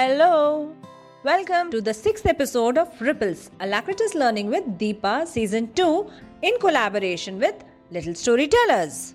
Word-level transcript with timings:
Hello! 0.00 0.74
Welcome 1.24 1.70
to 1.72 1.82
the 1.82 1.92
sixth 1.92 2.24
episode 2.24 2.78
of 2.78 2.88
Ripples, 3.02 3.50
Alacritus 3.60 4.14
Learning 4.14 4.46
with 4.48 4.64
Deepa 4.78 5.26
Season 5.26 5.70
2 5.74 6.10
in 6.40 6.58
collaboration 6.58 7.38
with 7.38 7.56
Little 7.90 8.14
Storytellers. 8.14 9.14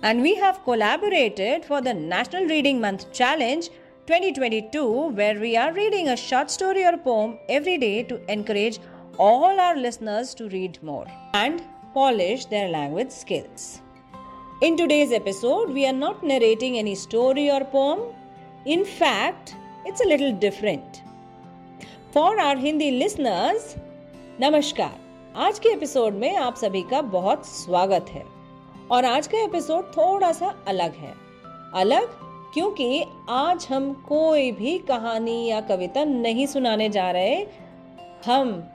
And 0.00 0.22
we 0.22 0.36
have 0.36 0.64
collaborated 0.64 1.66
for 1.66 1.82
the 1.82 1.92
National 1.92 2.46
Reading 2.46 2.80
Month 2.80 3.12
Challenge 3.12 3.68
2022, 4.06 5.08
where 5.10 5.38
we 5.38 5.54
are 5.54 5.74
reading 5.74 6.08
a 6.08 6.16
short 6.16 6.50
story 6.50 6.86
or 6.86 6.96
poem 6.96 7.36
every 7.50 7.76
day 7.76 8.04
to 8.04 8.18
encourage 8.32 8.78
all 9.18 9.60
our 9.60 9.76
listeners 9.76 10.32
to 10.36 10.48
read 10.48 10.82
more 10.82 11.06
and 11.34 11.62
polish 11.92 12.46
their 12.46 12.68
language 12.68 13.10
skills. 13.10 13.82
In 14.62 14.78
today's 14.78 15.12
episode, 15.12 15.68
we 15.68 15.86
are 15.86 15.98
not 16.06 16.24
narrating 16.24 16.78
any 16.78 16.94
story 16.94 17.50
or 17.50 17.62
poem. 17.64 18.14
In 18.64 18.86
fact, 18.86 19.56
it's 19.86 20.00
a 20.00 20.08
little 20.08 20.32
different. 20.32 21.02
For 22.12 22.40
our 22.40 22.56
Hindi 22.56 22.86
listeners, 23.02 23.62
नमस्कार 24.40 25.00
आज 25.36 25.58
के 25.58 25.68
episode 25.68 26.14
में 26.14 26.36
आप 26.36 26.56
सभी 26.56 26.82
का 26.82 27.02
बहुत 27.02 27.46
स्वागत 27.46 28.06
है। 28.08 28.24
और 28.90 29.04
आज 29.04 29.26
का 29.26 29.38
एपिसोड 29.38 29.84
थोड़ा 29.84 30.32
सा 30.32 30.54
अलग 30.68 30.94
है। 30.94 31.14
अलग 31.74 32.08
क्योंकि 32.54 33.04
आज 33.28 33.66
हम 33.70 33.92
कोई 33.92 34.52
भी 34.52 34.78
कहानी 34.78 35.46
या 35.46 35.60
कविता 35.60 36.04
नहीं 36.04 36.46
सुनाने 36.46 36.88
जा 36.88 37.10
रहे 37.10 37.46
हम 38.26 38.70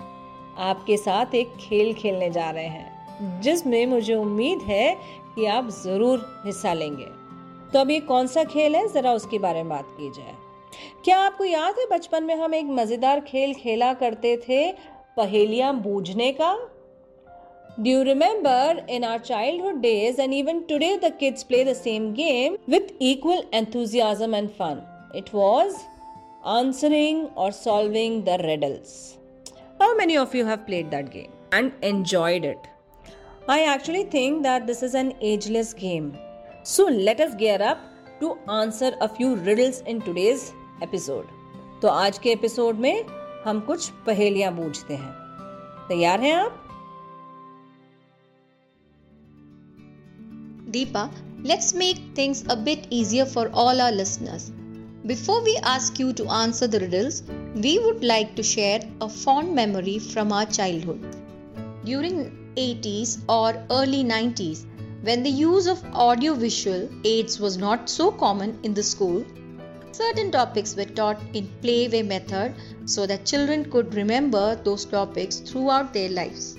आपके 0.58 0.98
साथ 0.98 1.36
एक 1.36 1.56
खेल 1.60 1.94
खेलने 1.94 2.30
जा 2.30 2.50
रहे 2.50 2.68
हैं 2.68 3.42
जिसमें 3.42 3.86
मुझे 3.86 4.16
उम्मीद 4.16 4.60
है 4.62 4.98
कि 5.36 5.46
आप 5.46 5.70
ज़रूर 5.70 6.44
हिस्सा 6.46 6.74
लेंगे। 6.74 7.08
तो 7.74 7.80
अब 7.80 7.90
ये 7.90 8.00
कौन 8.00 8.28
सा 8.28 8.44
खेल 8.44 8.76
है? 8.76 8.88
जरा 8.88 9.14
उसके 9.14 9.40
बारे 9.40 9.64
में 9.64 9.70
बात 9.70 9.88
की 9.98 10.12
जाए 10.12 10.36
क्या 11.06 11.18
आपको 11.20 11.46
याद 11.46 11.80
है 11.80 11.86
बचपन 11.92 12.24
में 12.24 12.36
हम 12.36 12.54
एक 12.56 12.66
मज़ेदार 12.80 13.20
खेल 13.28 13.54
खेला 13.54 13.94
करते 14.02 14.36
थे 14.48 14.72
पहेलियाँ 15.18 15.74
बूझने 15.82 16.32
का 16.42 16.58
Do 17.82 17.90
you 17.90 18.00
remember 18.04 18.84
in 18.90 19.06
our 19.06 19.20
childhood 19.20 19.82
days 19.82 20.18
and 20.20 20.34
even 20.34 20.58
today 20.68 20.98
the 20.98 21.12
kids 21.12 21.46
play 21.46 21.64
the 21.64 21.76
same 21.76 22.14
game 22.14 22.58
with 22.68 22.92
equal 23.00 23.46
enthusiasm 23.54 24.34
and 24.34 24.52
fun? 24.52 24.82
It 25.14 25.32
was 25.32 25.78
answering 26.46 27.30
or 27.36 27.54
solving 27.54 28.26
the 28.26 28.38
riddles. 28.44 29.18
How 29.80 29.96
many 29.96 30.18
of 30.18 30.36
you 30.36 30.46
have 30.46 30.66
played 30.66 30.92
that 30.92 31.10
game 31.10 31.32
and 31.54 31.72
enjoyed 31.82 32.44
it? 32.44 32.68
I 33.48 33.64
actually 33.64 34.04
think 34.04 34.44
that 34.44 34.68
this 34.68 34.84
is 34.84 34.94
an 34.94 35.14
ageless 35.22 35.74
game. 35.74 36.18
So 36.64 36.84
let 36.86 37.22
us 37.22 37.34
gear 37.36 37.62
up 37.62 37.80
to 38.20 38.38
answer 38.50 38.92
a 39.00 39.08
few 39.08 39.36
riddles 39.38 39.82
in 39.82 40.02
today's 40.02 40.52
episode 40.84 41.28
तो 41.82 41.88
आज 41.88 42.18
के 42.18 42.32
episode 42.32 42.76
में 42.76 43.06
हम 43.46 43.60
कुछ 43.60 43.90
पहेलियाँ 43.90 44.54
बूझते 44.54 44.94
हैं। 44.94 45.12
तैयार 45.90 46.22
हैं 46.22 46.34
आप? 46.34 46.66
Deepa 50.70 51.12
let's 51.46 51.76
make 51.76 52.14
things 52.18 52.48
a 52.48 52.56
bit 52.56 52.90
easier 52.94 53.26
for 53.26 53.48
all 53.48 53.82
our 53.82 53.92
listeners 53.92 54.50
before 55.06 55.42
we 55.42 55.56
ask 55.56 56.00
you 56.00 56.12
to 56.12 56.26
answer 56.26 56.68
the 56.68 56.76
riddles 56.76 57.24
we 57.56 57.78
would 57.78 58.04
like 58.04 58.34
to 58.38 58.44
share 58.44 59.00
a 59.04 59.08
fond 59.08 59.50
memory 59.50 60.00
from 60.00 60.34
our 60.34 60.46
childhood 60.46 61.02
during 61.86 62.26
80s 62.58 63.12
or 63.28 63.52
early 63.72 64.04
90s, 64.04 64.66
when 65.04 65.24
the 65.24 65.32
use 65.32 65.68
of 65.68 65.84
audio 65.94 66.34
visual 66.34 66.90
aids 67.06 67.40
was 67.40 67.58
not 67.58 67.90
so 67.90 68.12
common 68.12 68.58
in 68.64 68.74
the 68.74 68.84
school, 68.84 69.24
certain 69.92 70.32
topics 70.32 70.76
were 70.76 70.86
taught 70.86 71.20
in 71.34 71.50
playway 71.62 72.06
method 72.06 72.54
so 72.86 73.06
that 73.06 73.26
children 73.26 73.70
could 73.72 73.94
remember 73.94 74.56
those 74.56 74.86
topics 74.86 75.38
throughout 75.38 75.94
their 75.94 76.10
lives. 76.10 76.58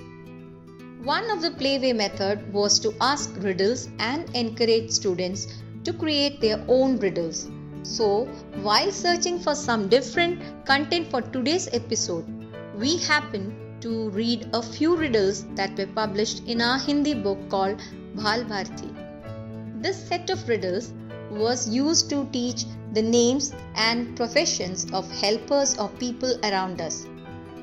One 1.03 1.31
of 1.31 1.41
the 1.41 1.50
playway 1.50 1.97
method 1.97 2.53
was 2.53 2.78
to 2.81 2.94
ask 3.00 3.31
riddles 3.38 3.88
and 3.99 4.28
encourage 4.37 4.91
students 4.91 5.47
to 5.84 5.93
create 5.93 6.41
their 6.41 6.62
own 6.69 6.99
riddles. 6.99 7.49
So, 7.82 8.27
while 8.62 8.93
searching 8.93 9.38
for 9.38 9.54
some 9.54 9.88
different 9.88 10.66
content 10.66 11.10
for 11.10 11.22
today's 11.22 11.69
episode, 11.72 12.27
we 12.77 12.99
happened 12.99 13.83
to 13.83 14.10
read 14.10 14.49
a 14.53 14.62
few 14.62 14.94
riddles 14.94 15.44
that 15.54 15.77
were 15.78 15.87
published 15.87 16.43
in 16.47 16.60
our 16.60 16.78
Hindi 16.78 17.15
book 17.15 17.49
called 17.49 17.81
Bal 18.15 18.44
Bharti. 18.44 18.94
This 19.81 19.97
set 20.06 20.28
of 20.28 20.47
riddles 20.47 20.93
was 21.30 21.68
used 21.68 22.10
to 22.10 22.26
teach 22.32 22.64
the 22.92 23.02
names 23.02 23.54
and 23.74 24.16
professions 24.16 24.86
of 24.92 25.10
helpers 25.10 25.76
or 25.78 25.88
people 26.00 26.38
around 26.44 26.80
us. 26.80 27.06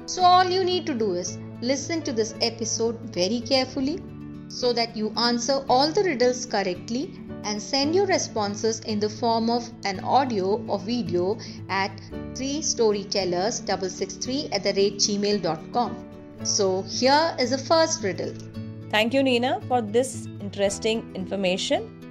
So, 0.05 0.21
all 0.23 0.49
you 0.49 0.63
need 0.63 0.85
to 0.85 0.93
do 0.93 1.13
is 1.13 1.37
listen 1.61 2.01
to 2.03 2.13
this 2.13 2.33
episode 2.41 2.97
very 3.13 3.41
carefully 3.41 4.01
so 4.47 4.71
that 4.73 4.95
you 4.95 5.11
answer 5.17 5.65
all 5.67 5.91
the 5.91 6.03
riddles 6.03 6.45
correctly 6.45 7.19
and 7.43 7.61
send 7.61 7.93
your 7.93 8.05
responses 8.05 8.79
in 8.81 8.99
the 8.99 9.09
form 9.09 9.49
of 9.49 9.69
an 9.83 9.99
audio 10.01 10.63
or 10.67 10.77
video 10.79 11.37
at 11.69 11.91
3storytellers663 12.33 14.53
at 14.53 14.63
the 14.63 14.73
rate 14.73 14.95
gmail.com. 14.95 16.05
So, 16.43 16.83
here 16.83 17.35
is 17.39 17.49
the 17.51 17.57
first 17.57 18.03
riddle. 18.03 18.33
Thank 18.89 19.13
you, 19.13 19.23
Nina, 19.23 19.59
for 19.67 19.81
this 19.81 20.27
interesting 20.39 21.11
information. 21.15 22.06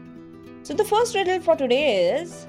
So, 0.66 0.74
the 0.74 0.84
first 0.84 1.14
riddle 1.14 1.40
for 1.40 1.54
today 1.54 2.10
is 2.12 2.44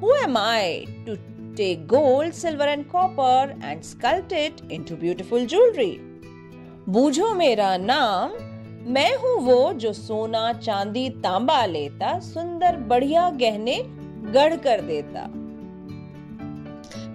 Who 0.00 0.14
am 0.14 0.34
I 0.34 0.86
to 1.04 1.18
take 1.54 1.86
gold, 1.86 2.34
silver, 2.34 2.64
and 2.64 2.90
copper 2.90 3.54
and 3.60 3.82
sculpt 3.82 4.32
it 4.32 4.62
into 4.70 4.96
beautiful 4.96 5.44
jewelry? 5.44 5.98
बूझो 6.88 7.32
मेरा 7.34 7.76
नाम 7.76 8.32
मैं 8.92 9.14
हूँ 9.16 9.34
वो 9.46 9.72
जो 9.82 9.92
सोना 9.92 10.52
चांदी 10.52 11.08
तांबा 11.24 11.64
लेता 11.66 12.18
सुंदर 12.28 12.76
बढ़िया 12.92 13.28
गहने 13.42 13.76
गढ़ 14.32 14.56
कर 14.66 14.80
देता 14.80 15.26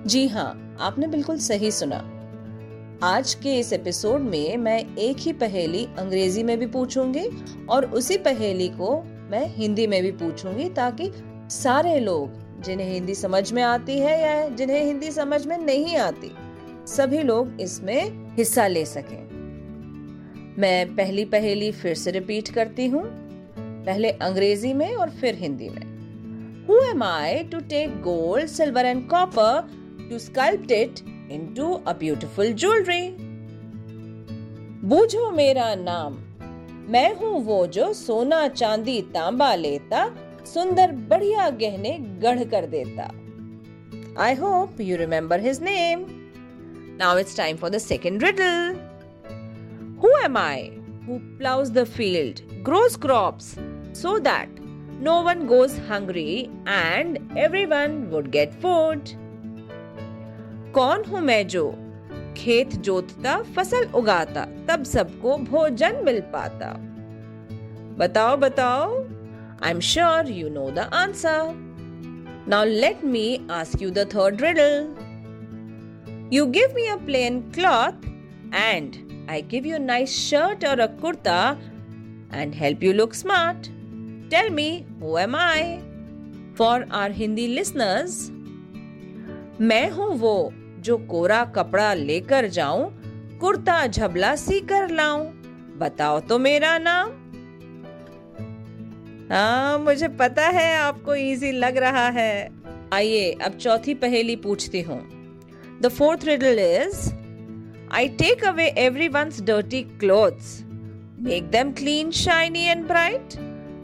जी 0.08 0.26
हाँ 0.28 0.48
आपने 0.82 1.08
बिल्कुल 1.08 1.40
सही 1.48 1.72
सुना 1.72 2.04
आज 3.04 3.34
के 3.44 3.58
इस 3.60 3.74
एपिसोड 3.74 4.30
में 4.30 4.58
मैं 4.58 4.80
एक 5.08 5.18
ही 5.20 5.34
पहेली 5.42 5.86
अंग्रेज़ी 6.00 6.44
में 6.44 6.58
भी 6.60 6.68
पूछूँगी 6.78 7.28
और 7.70 7.86
उसी 7.92 8.18
पहेली 8.30 8.70
को 8.70 8.94
मैं 9.32 9.46
हिंदी 9.56 9.88
में 9.88 10.02
भी 10.04 10.12
पूछूँगी 10.12 10.70
ताकि 10.70 11.12
सारे 11.52 12.00
लोग 12.00 12.62
जिन्हें 12.62 12.92
हिंदी 12.94 13.16
समझ 13.16 13.52
में 13.54 13.64
आती 13.64 14.00
है 14.00 14.20
या 14.22 14.48
जिन्हें 14.50 14.84
हिंदी 14.86 15.12
समझ 15.12 15.46
में 15.46 15.58
नहीं 15.58 15.98
आती 15.98 16.32
सभी 16.88 17.22
लोग 17.24 17.62
इसमें 17.62 18.36
हिस्सा 18.36 18.68
ले 18.68 18.86
सकें 18.86 19.24
मैं 20.60 20.96
पहली 20.96 21.26
पहेली 21.26 21.72
फिर 21.72 21.96
से 21.96 22.12
रिपीट 22.12 22.50
करती 22.50 22.88
हूँ 22.88 23.04
पहले 23.86 24.12
अंग्रेज़ी 24.28 24.74
में 24.74 24.96
और 24.96 25.10
फिर 25.10 25.36
हिंदी 25.36 25.70
में 25.70 25.84
Who 26.68 26.78
am 26.82 27.04
I 27.04 27.44
to 27.52 27.62
take 27.62 28.02
gold, 28.02 28.50
silver 28.50 28.80
and 28.80 29.08
copper 29.08 29.66
to 30.10 30.16
sculpt 30.16 30.72
it 30.72 31.04
into 31.30 31.68
a 31.86 31.94
beautiful 31.94 32.54
jewelry? 32.54 33.04
बूझो 34.84 35.30
मेरा 35.32 35.74
नाम 35.76 36.16
मैं 36.90 37.16
हूँ 37.16 37.44
वो 37.44 37.66
जो 37.68 37.92
सोना, 37.94 38.48
चांदी, 38.48 39.02
तांबा 39.14 39.54
लेता, 39.56 40.06
सुंदर, 40.46 40.92
बढ़िया 41.10 41.50
गहने 41.50 41.98
गढ़ 42.22 42.44
कर 42.44 42.66
देता। 42.66 43.04
I 44.24 44.36
hope 44.36 44.82
you 44.82 44.98
remember 44.98 45.40
his 45.40 45.62
name 45.64 46.06
now 47.00 47.18
it's 47.18 47.38
time 47.38 47.58
for 47.58 47.70
the 47.70 47.78
second 47.78 48.24
riddle 48.24 48.76
who 50.04 50.10
am 50.26 50.38
I 50.38 50.62
who 51.08 51.18
ploughs 51.38 51.72
the 51.72 51.84
field 51.88 52.40
grows 52.64 52.96
crops 52.96 53.56
so 54.02 54.18
that 54.20 54.60
no 55.04 55.22
one 55.22 55.46
goes 55.48 55.80
hungry 55.90 56.40
and 56.68 57.18
everyone 57.66 57.98
would 58.12 58.30
get 58.32 58.54
food 58.62 59.10
कौन 60.74 61.04
हूँ 61.04 61.22
मैं 61.22 61.48
जो 61.48 61.66
खेत 62.38 62.76
जोतता, 62.80 63.38
फ़सल 63.56 63.86
उगाता, 63.96 64.46
तब 64.68 64.84
सबको 64.84 65.38
भोजन 65.38 66.04
मिल 66.06 66.20
पाता। 66.34 66.74
बताओ 68.00 68.36
बताओ 68.38 68.96
I 69.64 69.72
am 69.72 69.80
sure 69.80 70.30
you 70.32 70.50
know 70.50 70.70
the 70.72 70.90
answer 70.94 71.54
now 72.48 72.66
let 72.66 73.04
me 73.06 73.26
ask 73.52 73.82
you 73.82 73.90
the 73.90 74.08
riddle 74.42 74.74
you 76.34 76.46
give 76.46 76.74
me 76.76 76.88
a 76.88 76.96
plain 77.06 77.40
cloth 77.52 78.08
and 78.56 78.96
I 79.30 79.42
give 79.52 79.66
you 79.66 79.78
nice 79.78 80.18
shirt 80.20 80.66
or 80.66 80.80
a 80.80 80.88
kurta 81.02 81.40
and 82.34 82.54
help 82.54 82.84
you 82.84 82.94
look 82.94 83.14
smart 83.14 83.68
tell 84.32 84.50
me 84.50 84.70
who 85.02 85.18
am 85.18 85.36
I 85.36 85.78
for 86.58 86.88
our 86.94 87.12
Hindi 87.12 87.48
listeners 87.48 88.20
मैं 89.62 89.90
हूँ 89.90 90.10
वो 90.18 90.38
जो 90.86 90.98
कोरा 91.10 91.44
कपड़ा 91.56 91.94
लेकर 91.94 92.48
जाऊँ, 92.48 92.90
कुर्ता 93.40 93.86
झबला 93.88 94.36
सी 94.36 94.60
कर 94.62 94.90
लाऊं। 94.90 95.26
बताओ 95.78 96.20
तो 96.20 96.38
मेरा 96.40 96.78
नाम। 96.78 97.10
हाँ 99.32 99.78
मुझे 99.80 100.08
पता 100.20 100.48
है, 100.50 100.76
आपको 100.78 101.16
इजी 101.16 101.52
लग 101.52 101.78
रहा 101.78 102.08
है। 102.10 102.50
आइए, 102.94 103.32
अब 103.34 103.58
चौथी 103.58 103.94
पहेली 103.94 104.36
पूछती 104.36 104.82
हूँ। 104.82 105.02
The 105.82 105.90
fourth 105.90 106.26
riddle 106.26 106.60
is 106.60 107.10
I 107.92 108.08
take 108.20 108.44
away 108.46 108.68
everyone's 109.08 109.42
dirty 109.42 109.82
clothes 110.00 110.60
make 111.20 111.50
them 111.52 111.72
clean 111.72 112.12
shiny 112.12 112.64
and 112.66 112.86
bright 112.88 113.38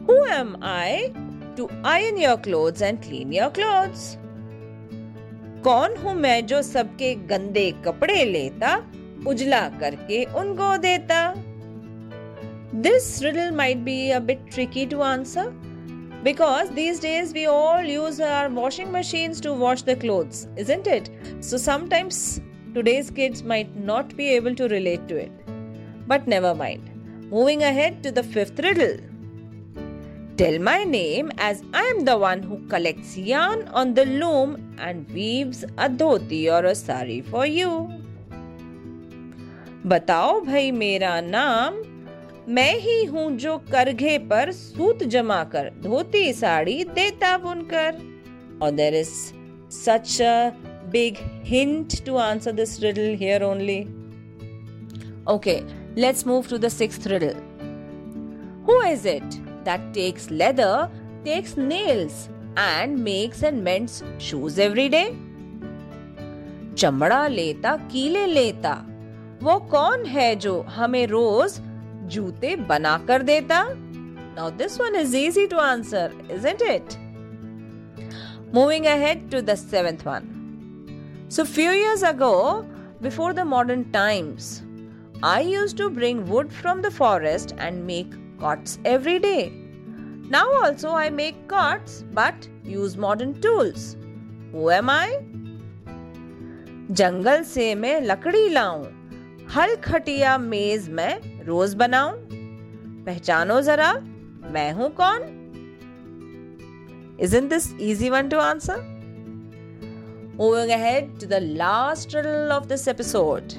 who 0.08 0.16
am 0.30 0.56
I 0.64 1.06
to 1.56 1.68
iron 1.86 2.18
your 2.18 2.36
clothes 2.36 2.82
and 2.82 3.02
clean 3.02 3.32
your 3.32 3.48
clothes 3.50 4.16
कौन 5.63 5.95
हूं 6.03 6.13
मैं 6.13 6.45
जो 6.47 6.61
सबके 6.61 7.13
गंदे 7.29 7.71
कपड़े 7.85 8.23
लेता 8.25 8.75
उजला 9.27 9.67
करके 9.79 10.23
उनको 10.41 10.75
देता 10.87 11.19
This 12.85 13.23
riddle 13.23 13.51
might 13.51 13.83
be 13.85 14.11
a 14.11 14.19
bit 14.19 14.39
tricky 14.51 14.85
to 14.87 15.01
answer 15.01 15.51
because 16.23 16.69
these 16.71 16.99
days 16.99 17.33
we 17.33 17.45
all 17.47 17.81
use 17.81 18.19
our 18.19 18.49
washing 18.49 18.91
machines 18.91 19.39
to 19.41 19.53
wash 19.53 19.81
the 19.81 19.95
clothes, 19.95 20.47
isn't 20.57 20.85
it? 20.85 21.09
So 21.39 21.57
sometimes 21.57 22.41
today's 22.73 23.09
kids 23.09 23.41
might 23.41 23.75
not 23.75 24.15
be 24.15 24.29
able 24.31 24.53
to 24.55 24.67
relate 24.67 25.07
to 25.07 25.15
it. 25.15 25.31
But 26.07 26.27
never 26.27 26.53
mind. 26.53 26.89
Moving 27.31 27.63
ahead 27.63 28.03
to 28.03 28.11
the 28.11 28.21
fifth 28.21 28.59
riddle. 28.59 28.97
Tell 30.37 30.59
my 30.59 30.83
name 30.83 31.31
as 31.39 31.63
I 31.73 31.83
am 31.85 32.03
the 32.05 32.15
one 32.17 32.43
who 32.43 32.57
collects 32.67 33.17
yarn 33.17 33.67
on 33.69 33.93
the 33.95 34.05
loom 34.05 34.75
and 34.79 35.09
weaves 35.09 35.63
a 35.77 35.89
dhoti 35.91 36.41
or 36.55 36.63
a 36.65 36.75
sari 36.75 37.21
for 37.21 37.45
you. 37.47 37.71
बताओ 39.85 40.39
भाई 40.41 40.71
मेरा 40.71 41.19
नाम 41.21 41.75
मैं 42.55 42.73
ही 42.79 43.03
हूं 43.05 43.29
जो 43.37 43.57
करघे 43.71 44.17
पर 44.29 44.51
सूत 44.51 45.03
जमा 45.13 45.43
कर 45.55 45.69
धोती 45.83 46.31
साड़ी 46.33 46.83
देता 46.95 47.37
बुनकर 47.37 47.99
और 48.61 48.71
there 48.71 48.95
is 48.95 49.13
such 49.73 50.21
a 50.21 50.49
big 50.91 51.17
hint 51.45 51.95
to 52.05 52.17
answer 52.27 52.51
this 52.61 52.79
riddle 52.83 53.15
here 53.21 53.43
only 53.43 53.79
okay 55.33 55.59
let's 56.01 56.27
move 56.27 56.47
to 56.49 56.57
the 56.57 56.67
sixth 56.77 57.07
riddle 57.07 57.35
who 58.69 58.81
is 58.91 59.07
it 59.07 59.40
that 59.61 59.93
takes 59.93 60.29
leather 60.31 60.85
takes 61.23 61.57
nails 61.57 62.27
and 62.59 62.97
makes 62.97 63.43
and 63.43 63.63
मेंट्स 63.63 64.03
shoes 64.29 64.59
every 64.59 64.87
day 64.89 65.03
चमड़ा 66.77 67.27
लेता 67.27 67.75
कीले 67.91 68.25
लेता 68.27 68.73
वो 69.43 69.59
कौन 69.71 70.05
है 70.05 70.35
जो 70.45 70.59
हमें 70.77 71.05
रोज 71.07 71.59
जूते 72.13 72.55
बना 72.69 72.97
कर 73.07 73.21
देता 73.23 73.65
Now 74.37 74.51
this 74.51 74.77
one 74.77 74.93
is 74.93 75.15
easy 75.15 75.47
to 75.47 75.59
answer, 75.59 76.13
isn't 76.29 76.61
it? 76.61 76.95
Moving 78.53 78.85
ahead 78.85 79.31
to 79.31 79.41
the 79.41 79.57
seventh 79.57 80.05
one. 80.05 81.25
So 81.27 81.43
few 81.43 81.71
years 81.71 82.03
ago, 82.03 82.63
before 83.01 83.33
the 83.33 83.43
modern 83.43 83.91
times, 83.91 84.61
I 85.23 85.39
used 85.41 85.75
to 85.77 85.89
bring 85.89 86.27
wood 86.27 86.53
from 86.53 86.83
the 86.83 86.91
forest 86.91 87.55
and 87.57 87.87
make 87.87 88.13
cots 88.41 88.79
every 88.85 89.19
day. 89.19 89.51
Now 90.29 90.45
also 90.63 90.89
I 90.89 91.09
make 91.09 91.47
cots 91.47 92.03
but 92.13 92.47
use 92.63 92.97
modern 92.97 93.39
tools. 93.41 93.95
Who 94.51 94.69
am 94.69 94.89
I? 94.89 95.07
जंगल 96.91 97.41
से 97.43 97.73
मैं 97.75 97.99
लकड़ी 98.01 98.47
लाऊं 98.49 98.85
हल 99.55 99.75
खटिया 99.83 100.37
मेज 100.37 100.89
में 100.89 101.43
रोज 101.45 101.73
बनाऊं 101.81 102.13
पहचानो 103.05 103.59
जरा 103.61 103.93
मैं 104.53 104.71
हूं 104.73 104.89
कौन 105.01 105.33
Isn't 107.19 107.49
this 107.49 107.67
easy 107.79 108.09
one 108.11 108.29
to 108.29 108.39
answer? 108.39 108.77
Moving 110.39 110.71
ahead 110.71 111.19
to 111.21 111.25
the 111.25 111.39
last 111.61 112.13
riddle 112.13 112.51
of 112.51 112.67
this 112.67 112.87
episode. 112.87 113.55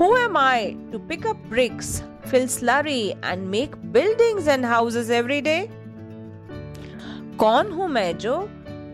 Who 0.00 0.08
am 0.16 0.36
I 0.36 0.76
to 0.90 0.98
pick 0.98 1.24
up 1.24 1.44
bricks, 1.48 2.02
fill 2.27 2.47
slurry, 2.47 3.15
and 3.23 3.49
make 3.49 3.75
buildings 3.91 4.47
and 4.47 4.65
houses 4.65 5.09
every 5.09 5.41
day? 5.41 5.69
कौन 7.39 7.71
हूँ 7.71 7.87
मैं 7.87 8.17
जो 8.17 8.35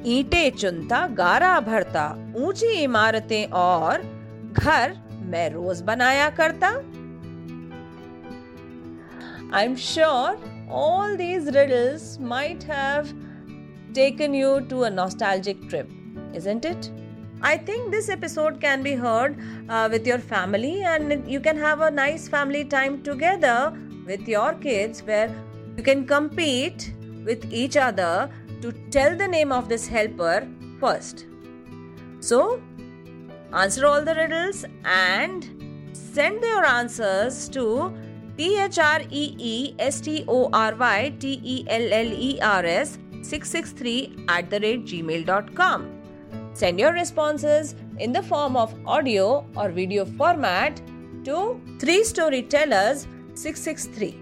ईंटें 0.06 0.50
चुनता 0.52 1.06
गारा 1.18 1.60
भरता 1.60 2.06
ऊँची 2.38 2.72
इमारतें 2.84 3.46
और 3.64 4.02
घर 4.54 4.96
मैं 5.32 5.50
रोज 5.54 5.82
बनाया 5.90 6.30
करता 6.40 6.72
I'm 9.60 9.76
sure 9.76 10.38
all 10.70 11.18
these 11.18 11.52
riddles 11.54 12.18
might 12.20 12.64
have 12.64 13.14
taken 13.94 14.34
you 14.34 14.62
to 14.70 14.84
a 14.84 14.90
nostalgic 14.90 15.68
trip, 15.70 15.90
isn't 16.34 16.64
it? 16.64 16.90
I 17.44 17.58
think 17.58 17.90
this 17.90 18.08
episode 18.08 18.62
can 18.62 18.84
be 18.84 18.94
heard 18.94 19.36
uh, 19.68 19.90
with 19.92 20.06
your 20.06 20.20
family 20.20 20.84
and 20.84 21.28
you 21.28 21.40
can 21.40 21.58
have 21.58 21.82
a 21.82 21.90
nice 21.90 22.28
family 22.28 22.64
time 22.64 23.02
together 23.02 23.74
with 24.06 24.28
your 24.28 24.54
kids 24.54 25.02
where 25.02 25.34
you 25.76 25.82
can 25.82 26.06
compete 26.06 26.94
with 27.26 27.52
each 27.52 27.78
other 27.78 28.30
to 28.62 28.72
tell 28.92 29.18
the 29.18 29.28
name 29.28 29.52
of 29.52 29.70
this 29.70 29.88
helper 29.88 30.48
first. 30.80 31.26
So, 32.20 32.62
answer 33.54 33.88
all 33.88 34.04
the 34.06 34.14
riddles 34.14 34.64
and 34.86 35.48
send 35.94 36.44
your 36.44 36.64
answers 36.64 37.50
to 37.50 37.92
T 38.38 38.60
H 38.60 38.78
R 38.78 39.02
E 39.10 39.36
E 39.40 39.76
S 39.80 40.00
T 40.00 40.26
O 40.28 40.50
R 40.54 40.76
Y 40.76 41.14
T 41.20 41.40
E 41.44 41.66
L 41.68 41.92
L 41.92 42.14
E 42.14 42.40
R 42.40 42.66
S 42.66 43.00
663 43.24 44.26
at 44.28 44.50
the 44.52 44.60
rate 44.60 44.86
gmail.com. 44.86 46.01
Send 46.54 46.80
your 46.80 46.94
responses 46.94 47.76
in 48.00 48.12
the 48.12 48.22
form 48.22 48.58
of 48.58 48.74
audio 48.86 49.46
or 49.56 49.70
video 49.70 50.06
format 50.06 50.82
to 51.24 51.60
3 51.80 52.04
storytellers 52.04 53.08
663 53.34 54.18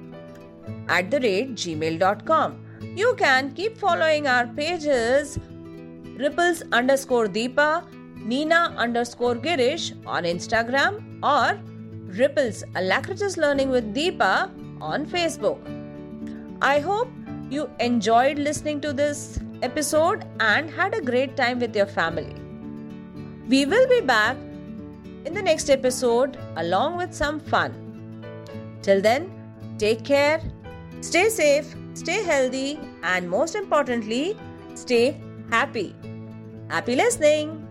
at 0.88 1.10
the 1.12 1.20
rate 1.20 1.56
gmail.com. 1.56 2.66
You 2.96 3.16
can 3.18 3.54
keep 3.54 3.78
following 3.78 4.28
our 4.28 4.48
pages 4.48 5.40
ripples 6.18 6.62
underscore 6.72 7.28
deepa 7.28 7.84
Nina 8.30 8.74
underscore 8.78 9.36
Girish 9.36 9.94
on 10.06 10.24
Instagram 10.24 11.02
or 11.24 11.60
Ripples 12.18 12.64
Alacritus 12.76 13.38
Learning 13.38 13.70
with 13.70 13.94
Deepa 13.96 14.52
on 14.82 15.06
Facebook. 15.06 15.60
I 16.62 16.80
hope 16.80 17.08
you 17.50 17.70
enjoyed 17.80 18.38
listening 18.38 18.80
to 18.82 18.94
this 18.94 19.40
episode 19.64 20.26
and 20.40 20.70
had 20.70 20.94
a 20.94 21.02
great 21.02 21.36
time 21.36 21.60
with 21.60 21.76
your 21.76 21.88
family. 21.88 22.36
We 23.48 23.66
will 23.66 23.88
be 23.88 24.02
back 24.02 24.38
in 25.26 25.34
the 25.34 25.42
next 25.42 25.70
episode 25.70 26.38
along 26.58 26.98
with 26.98 27.14
some 27.14 27.40
fun. 27.40 27.74
Till 28.82 29.02
then, 29.02 29.32
take 29.78 30.06
care, 30.06 30.42
stay 31.02 31.30
safe, 31.30 31.76
stay 31.94 32.24
healthy, 32.24 32.80
and 33.04 33.30
most 33.30 33.56
importantly, 33.56 34.38
stay 34.76 35.20
happy. 35.50 35.96
Happy 36.70 36.96
listening! 36.96 37.68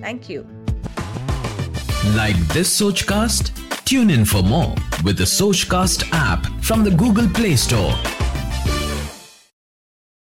Thank 0.00 0.28
you. 0.28 0.46
Like 2.14 2.36
this 2.48 2.80
Sochcast? 2.80 3.52
Tune 3.84 4.10
in 4.10 4.24
for 4.24 4.42
more 4.42 4.74
with 5.04 5.18
the 5.18 5.24
Sochcast 5.24 6.08
app 6.12 6.46
from 6.62 6.82
the 6.82 6.90
Google 6.90 7.28
Play 7.28 7.56
Store 7.56 7.94